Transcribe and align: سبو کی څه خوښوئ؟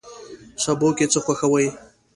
سبو 0.63 0.89
کی 0.97 1.05
څه 1.11 1.19
خوښوئ؟ 1.25 1.67